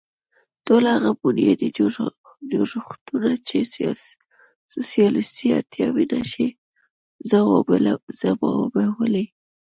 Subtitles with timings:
[0.65, 1.69] ټول هغه بنیادي
[2.53, 3.57] جوړښتونه چې
[4.73, 6.47] سوسیالېستي اړتیاوې نه شي
[7.29, 9.25] ځوابولی.